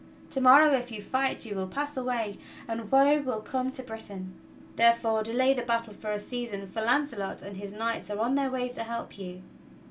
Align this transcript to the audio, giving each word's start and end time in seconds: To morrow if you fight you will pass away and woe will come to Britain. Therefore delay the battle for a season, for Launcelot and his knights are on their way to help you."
To 0.31 0.41
morrow 0.41 0.71
if 0.71 0.91
you 0.91 0.99
fight 0.99 1.45
you 1.45 1.53
will 1.55 1.67
pass 1.67 1.95
away 1.95 2.39
and 2.67 2.91
woe 2.91 3.21
will 3.21 3.39
come 3.39 3.69
to 3.69 3.83
Britain. 3.83 4.33
Therefore 4.75 5.21
delay 5.21 5.53
the 5.53 5.61
battle 5.61 5.93
for 5.93 6.11
a 6.11 6.17
season, 6.17 6.65
for 6.65 6.81
Launcelot 6.81 7.43
and 7.43 7.55
his 7.57 7.71
knights 7.71 8.09
are 8.09 8.17
on 8.17 8.33
their 8.33 8.49
way 8.49 8.67
to 8.69 8.81
help 8.83 9.19
you." 9.19 9.43